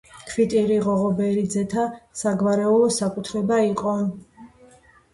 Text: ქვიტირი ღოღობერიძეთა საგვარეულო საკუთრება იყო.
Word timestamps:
ქვიტირი 0.27 0.79
ღოღობერიძეთა 0.85 1.85
საგვარეულო 2.23 2.91
საკუთრება 2.99 3.63
იყო. 3.71 3.99